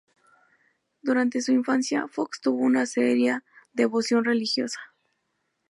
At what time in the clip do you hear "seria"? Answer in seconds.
2.87-3.43